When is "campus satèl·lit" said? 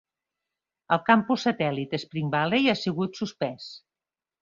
1.09-1.95